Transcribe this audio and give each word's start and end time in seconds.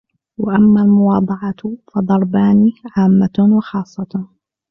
وَأَمَّا 0.37 0.81
الْمُوَاضَعَةُ 0.83 1.75
فَضَرْبَانِ 1.93 2.71
عَامَّةٌ 2.97 3.33
وَخَاصَّةٌ 3.57 4.27